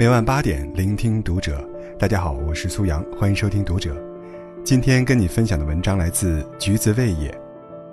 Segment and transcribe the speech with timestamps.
[0.00, 1.62] 每晚八点，聆听读者。
[1.98, 3.94] 大家好，我是苏阳，欢迎收听读者。
[4.64, 7.30] 今天跟你分享的文章来自橘子味也。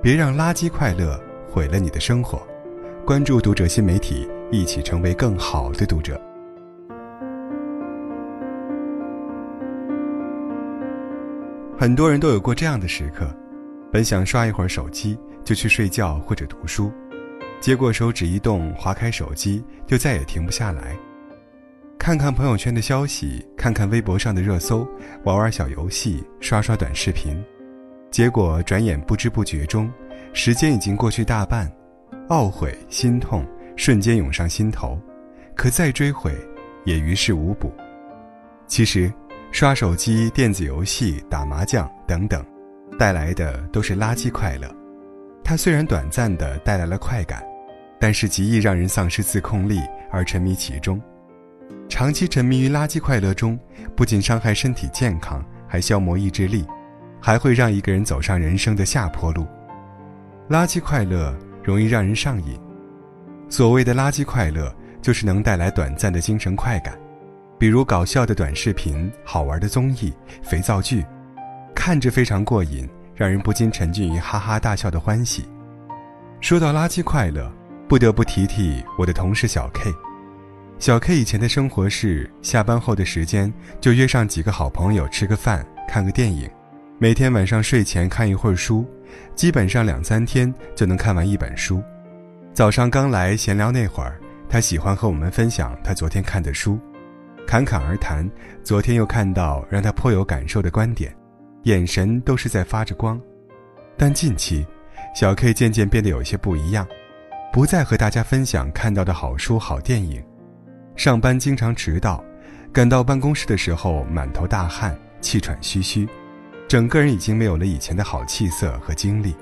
[0.02, 1.20] 别让垃圾快乐
[1.52, 2.41] 毁了你的生活。
[3.05, 6.18] 关注读者新媒体，一起成为更好的读者。
[11.78, 13.30] 很多人都有过这样的时刻，
[13.92, 16.89] 本想刷一会儿手机就去睡觉或者读书，
[17.60, 20.98] 结果手指一动，划开手机就再也停不下来。
[22.00, 24.88] 看看朋友圈的消息，看看微博上的热搜，
[25.24, 27.44] 玩玩小游戏，刷刷短视频，
[28.12, 29.92] 结果转眼不知不觉中，
[30.34, 31.70] 时间已经过去大半，
[32.30, 34.98] 懊悔、心痛瞬间涌上心头，
[35.56, 36.34] 可再追悔，
[36.86, 37.72] 也于事无补。
[38.68, 39.12] 其实。
[39.50, 42.45] 刷手机、电子游戏、打麻将等等，
[43.00, 44.70] 带来的都是垃圾快乐。
[45.42, 47.42] 它虽然短暂的带来了快感，
[47.98, 49.80] 但是极易让人丧失自控力
[50.12, 51.02] 而沉迷其中。
[51.90, 53.58] 长期沉迷于垃圾快乐中，
[53.95, 56.66] 不仅伤害身体健康，还消磨意志力，
[57.22, 59.48] 还会让一个人走上人生的下坡路。
[60.50, 62.59] 垃圾快乐容易让人上瘾。
[63.50, 66.98] 所谓的垃圾快乐，就是能带来短暂的精神快感。
[67.58, 71.04] 比如搞笑的短视频、好玩的综艺、肥皂剧，
[71.73, 75.45] 看着非常过瘾，让人不禁沉浸于哈哈大笑的欢喜。
[76.42, 77.52] 说到垃圾快乐，
[77.88, 79.92] 不得不提提我的同事小 K。
[80.80, 86.47] 小 K 以前的生活是下班后的时间就约上几个好朋友吃个饭、看个电影，
[87.00, 88.86] 每天晚上睡前看一会儿书，
[89.33, 91.81] 基本上两三天就能看完一本书。
[92.53, 96.80] 早上刚来闲聊那会儿，他喜欢和我们分享他昨天看的书。
[97.48, 98.30] 侃侃而谈，
[98.64, 101.11] 昨天又看到让他颇有感受的观点，
[101.64, 103.20] 眼神都是在发着光。
[103.98, 104.64] 但近期，
[105.16, 106.88] 小 K 渐渐变得有些不一样，
[107.52, 110.23] 不再和大家分享看到的好书好电影，
[110.98, 112.23] 上班经常迟到，
[112.73, 116.09] 赶到办公室的时候满头大汗、气喘吁吁，
[116.67, 119.36] 整个人已经没有了以前的好气色和精力，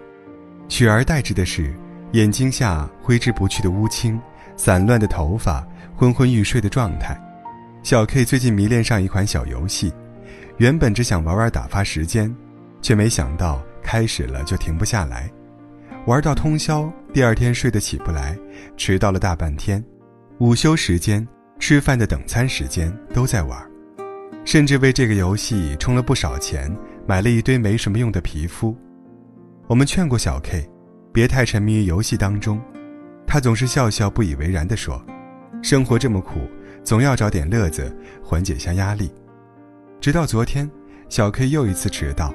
[0.67, 1.73] 取而代之的是
[2.11, 4.19] 眼睛下挥之不去的乌青、
[4.57, 5.65] 散乱的头发、
[5.95, 7.17] 昏昏欲睡的状态。
[7.83, 9.93] 小 K 最近迷恋上一款小游戏，
[10.57, 12.35] 原本只想玩玩打发时间，
[12.81, 15.31] 却没想到开始了就停不下来，
[16.05, 18.37] 玩到通宵，第二天睡得起不来，
[18.75, 19.81] 迟到了大半天，
[20.39, 21.25] 午休时间、
[21.67, 23.59] 吃饭的等餐时间都在玩，
[24.45, 26.71] 甚至为这个游戏充了不少钱，
[27.07, 28.77] 买了一堆没什么用的皮肤。
[29.65, 30.69] 我们劝过小 K，
[31.11, 32.61] 别太沉迷于游戏当中，
[33.25, 35.03] 他总是笑笑不以为然地说
[35.63, 36.39] ：“生活这么苦。”
[36.85, 37.91] 总要找点乐子，
[38.23, 39.11] 缓解下压力。
[39.99, 40.69] 直到昨天，
[41.09, 42.31] 小 K 又一次迟到，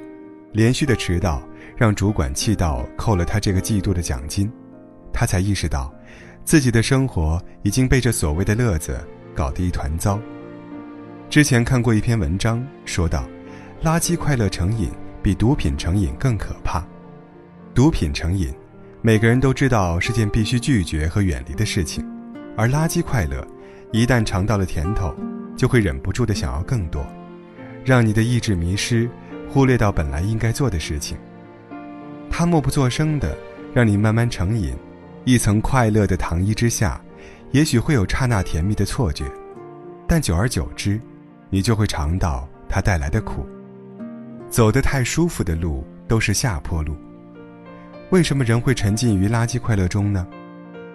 [0.53, 1.41] 连续的迟到
[1.77, 4.51] 让主管气到扣了他这个季度的奖金，
[5.13, 5.95] 他才意识到，
[6.45, 8.99] 自己的生活已经被这所谓的乐子
[9.35, 10.19] 搞得一团糟。
[11.29, 13.25] 之前看过一篇文章，说到，
[13.83, 14.91] 垃圾快乐成瘾
[15.23, 16.85] 比毒品成瘾更可怕。
[17.75, 18.53] 毒品成瘾，
[19.01, 22.05] 每个人都知道是件必须拒绝和远离的事情，
[22.57, 23.47] 而垃圾快乐。
[23.93, 25.15] 一旦尝到了甜头，
[25.57, 27.05] 就会忍不住的想要更多，
[27.85, 29.09] 让你的意志迷失，
[29.49, 31.17] 忽略到本来应该做的事情。
[32.31, 33.37] 他默不作声的
[33.75, 34.75] 让你慢慢成瘾，
[35.25, 37.01] 一层快乐的糖衣之下，
[37.53, 39.25] 也许会有刹那甜蜜的错觉，
[40.07, 41.01] 但久而久之，
[41.49, 43.45] 你就会尝到它带来的苦。
[44.49, 46.97] 走得太舒服的路都是下坡路。
[48.11, 50.27] 为什么人会沉浸于垃圾快乐中呢？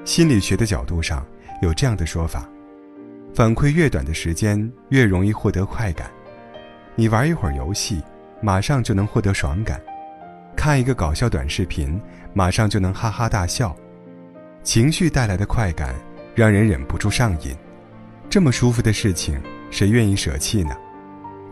[0.06, 1.26] 心理学的角度上
[1.62, 2.48] 有这样的说法。
[3.34, 6.10] 反馈越短的时间，越容易获得快感。
[6.96, 8.02] 你玩一会儿游戏，
[8.42, 9.78] 马上就能获得爽感；
[10.56, 12.00] 看一个搞笑短视频，
[12.34, 13.76] 马上就能哈哈大笑。
[14.64, 15.94] 情绪带来的快感，
[16.36, 17.56] 让人忍不住上瘾。
[18.30, 19.42] 这么舒服的事情，
[19.72, 20.76] 谁愿意舍弃呢？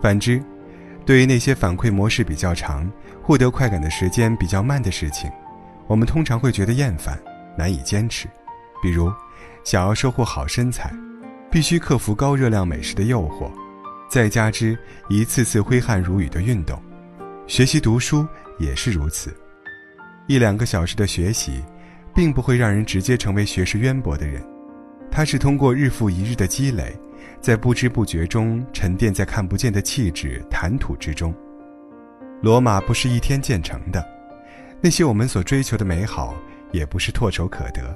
[0.02, 0.44] 反之，
[1.06, 5.32] 对于那些反馈模式比较长、获得快感的时间比较慢的事情，
[5.88, 7.18] 我们通常会觉得厌烦，
[7.58, 8.28] 难以坚持。
[8.82, 9.12] 比如，
[9.64, 10.94] 想要收获好身材。
[11.50, 13.48] 必须克服高热量美食的诱惑，
[14.10, 14.76] 再加之
[15.08, 16.82] 一次次挥汗如雨的运动，
[17.46, 18.28] 学习读书
[18.58, 19.32] 也是如此。
[20.26, 21.64] 一两个小时的学习，
[22.12, 24.44] 并不会让人直接成为学识渊博的人，
[25.14, 26.92] 它是通过日复一日的积累，
[27.40, 31.32] 在不知不觉中沉淀在看不见的气质谈吐之中。
[32.42, 34.04] 罗马不是一天建成的，
[34.82, 36.34] 那些我们所追求的美好，
[36.72, 37.96] 也不是唾手可得。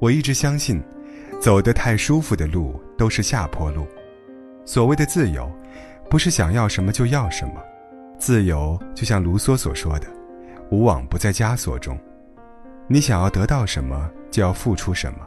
[0.00, 0.82] 我一直相信。
[1.40, 3.84] 走得太舒服的路都是下坡路。
[4.64, 5.50] 所谓的自由，
[6.08, 7.54] 不是想要什么就要什么。
[8.16, 10.06] 自由就像卢梭所说的
[10.70, 11.98] ：“无往不在枷锁中。”
[12.86, 15.18] 你想要得到什么，就要付出什么。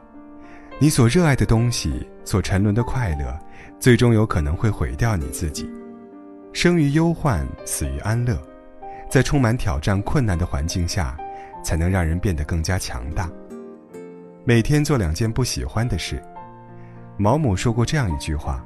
[0.78, 3.40] 你所热爱的东西，所沉沦的快乐，
[3.80, 5.70] 最终有可能会毁掉你自己。
[6.52, 8.38] 生于忧患，死于安乐。
[9.10, 11.16] 在充满挑战、困难的环境下，
[11.64, 13.30] 才能让人变得更加强大。
[14.44, 16.22] 每天做两件不喜欢的事。
[17.16, 18.62] 毛姆说过这样一句话：“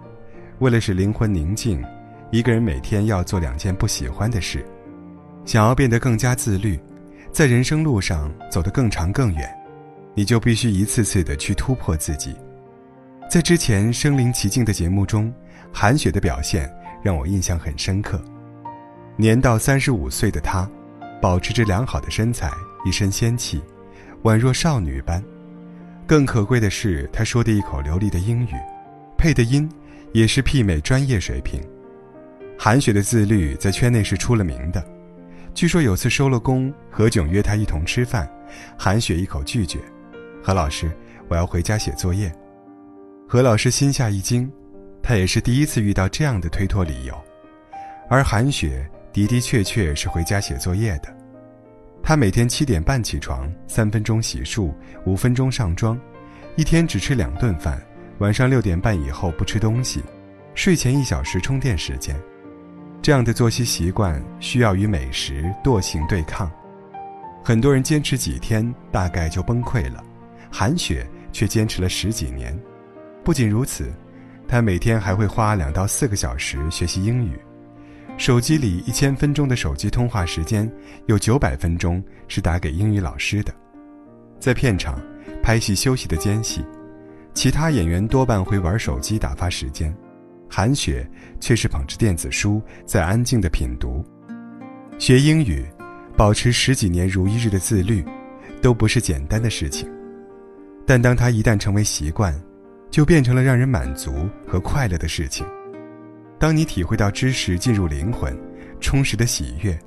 [0.59, 1.83] 为了使灵魂宁静，
[2.31, 4.65] 一个人每天要做两件不喜欢的事。
[5.45, 6.79] 想要变得更加自律，
[7.31, 9.58] 在人生路上走得更长更远，
[10.15, 12.35] 你就必须一次次的去突破自己。”
[13.29, 15.31] 在之前身临其境的节目中，
[15.71, 16.67] 韩雪的表现
[17.03, 18.19] 让我印象很深刻。
[19.15, 20.67] 年到三十五岁的她，
[21.21, 22.51] 保持着良好的身材，
[22.85, 23.61] 一身仙气，
[24.23, 25.23] 宛若少女般。
[26.07, 28.53] 更可贵的是，她说的一口流利的英语，
[29.15, 29.69] 配的音
[30.11, 31.61] 也是媲美专业水平。
[32.57, 34.83] 韩雪的自律在圈内是出了名的。
[35.53, 38.27] 据说有次收了工，何炅约她一同吃饭，
[38.75, 39.77] 韩雪一口拒绝
[40.41, 40.91] ：“何老师，
[41.27, 42.31] 我要回家写作业。”
[43.27, 44.51] 何老师心下一惊，
[45.03, 47.13] 他也是第一次遇到这样的推脱理由。
[48.09, 51.15] 而韩雪的的确确是回家写作业的。
[52.01, 54.73] 她每天七点半起床，三分钟洗漱，
[55.05, 55.99] 五分钟上妆，
[56.55, 57.79] 一天只吃两顿饭，
[58.17, 60.01] 晚上六点半以后不吃东西，
[60.55, 62.19] 睡前一小时充电时间。
[63.01, 66.51] 这样的作息习惯需要与美食惰性对抗。
[67.43, 70.03] 很多人坚持几天大概就崩溃了，
[70.51, 72.57] 韩雪却坚持了十几年。
[73.23, 73.91] 不仅如此，
[74.47, 77.39] 她每天还会花两到四个小时学习英语。
[78.17, 80.69] 手机里一千分钟的手机通话时间，
[81.05, 83.53] 有九百分钟是打给英语老师的。
[84.39, 85.01] 在片场
[85.41, 86.61] 拍戏休息的间隙，
[87.33, 89.95] 其他演员多半会玩手机打发时间，
[90.49, 91.09] 韩雪
[91.39, 94.03] 却是捧着电子书在安静的品读。
[94.97, 95.65] 学英语，
[96.17, 98.03] 保持十几年如一日的自律，
[98.61, 99.89] 都不是简单的事情。
[100.89, 102.33] 但当他一旦成为习惯，
[102.89, 105.45] 就变成了让人满足和快乐的事情。
[106.39, 108.35] 当你体会到知识进入灵魂，
[108.81, 109.77] 充实的喜悦，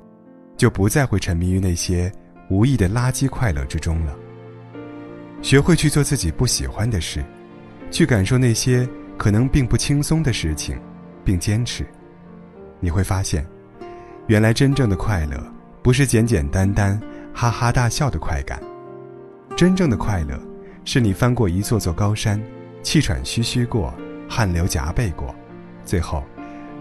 [0.55, 2.09] 就不再会沉迷于那些
[2.49, 4.15] 无意的垃圾快乐之中了。
[5.41, 7.21] 学会去做自己不喜欢的事，
[7.91, 10.79] 去感受那些可能并不轻松的事情，
[11.25, 11.85] 并坚持，
[12.79, 13.45] 你会发现，
[14.27, 15.37] 原来真正的快乐
[15.81, 16.97] 不是简简单单
[17.33, 18.57] 哈哈大笑的快感，
[19.57, 20.39] 真正的快乐，
[20.85, 22.41] 是你翻过一座座高山。
[22.83, 23.93] 气喘吁吁过，
[24.27, 25.33] 汗流浃背过，
[25.85, 26.21] 最后，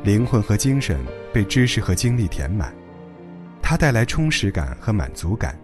[0.02, 0.98] 灵魂和精神
[1.32, 2.74] 被知识和经历填满，
[3.62, 5.56] 它带来充实感和满足感，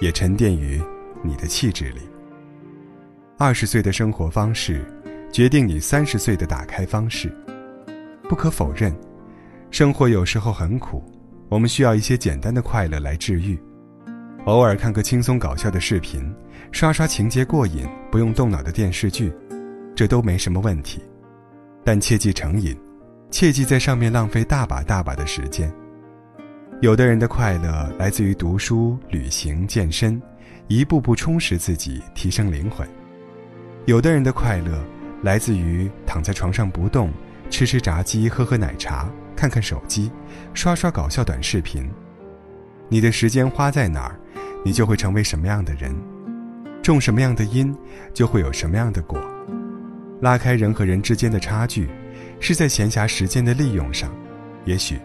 [0.00, 0.80] 也沉淀于
[1.22, 2.00] 你的气质里。
[3.36, 4.82] 二十岁的生活方式，
[5.30, 7.30] 决定你三十岁的打开方式。
[8.26, 8.96] 不可否认，
[9.70, 11.04] 生活有时候很苦，
[11.50, 13.60] 我们需要一些简单的快乐来治愈。
[14.46, 16.34] 偶尔看个轻松搞笑的视频，
[16.72, 19.32] 刷刷情节过瘾、不用动脑的电视剧。
[19.94, 21.00] 这都没什么问题，
[21.82, 22.76] 但切忌成瘾，
[23.30, 25.72] 切忌在上面浪费大把大把的时间。
[26.82, 30.20] 有的人的快乐来自于读书、旅行、健身，
[30.68, 32.86] 一步步充实自己，提升灵魂；
[33.86, 34.84] 有的人的快乐
[35.22, 37.10] 来自于躺在床上不动，
[37.48, 40.10] 吃吃炸鸡，喝喝奶茶，看看手机，
[40.52, 41.88] 刷刷搞笑短视频。
[42.90, 44.20] 你的时间花在哪儿，
[44.62, 45.94] 你就会成为什么样的人；
[46.86, 47.76] 种什么样的因，
[48.14, 49.18] 就会有什么样的果。
[50.20, 51.88] 拉开人和人之间的差距，
[52.40, 54.10] 是在闲暇时间的利用上。
[54.64, 54.98] 也许，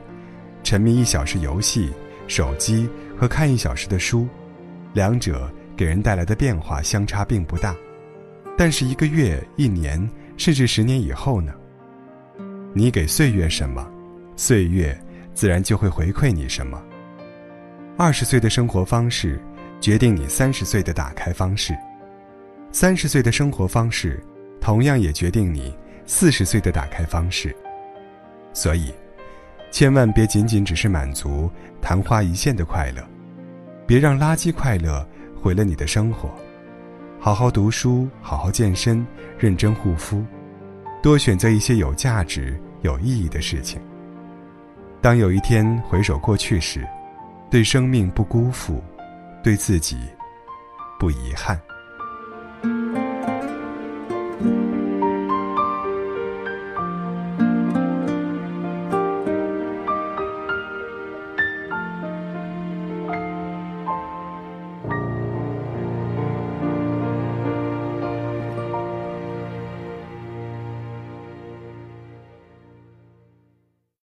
[0.63, 1.91] 沉迷一小时游戏、
[2.27, 4.27] 手机和看一小时的书，
[4.93, 7.75] 两者给人带来的变化相差并不大。
[8.57, 10.07] 但是一个月、一年，
[10.37, 11.51] 甚至十年以后呢？
[12.73, 13.85] 你给岁月什么，
[14.35, 14.97] 岁月
[15.33, 16.81] 自然就会回馈你什么。
[17.97, 19.39] 二十岁的生活方式，
[19.81, 21.73] 决定你三十岁的打开方式；
[22.71, 24.23] 三十岁的生活方式。
[24.61, 27.53] 同样也决定你四十岁的打开方式，
[28.53, 28.93] 所以，
[29.71, 31.49] 千万别仅仅只是满足
[31.81, 33.03] 昙花一现的快乐，
[33.87, 35.03] 别让垃圾快乐
[35.35, 36.29] 毁了你的生活。
[37.19, 39.03] 好好读书，好好健身，
[39.39, 40.23] 认真护肤，
[41.01, 43.81] 多选择一些有价值、有意义的事情。
[45.01, 46.87] 当有一天回首过去时，
[47.49, 48.79] 对生命不辜负，
[49.43, 49.97] 对自己
[50.99, 51.70] 不遗憾。